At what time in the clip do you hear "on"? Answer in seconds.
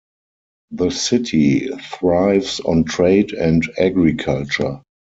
2.61-2.85